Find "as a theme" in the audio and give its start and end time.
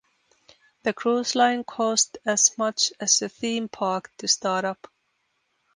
2.99-3.69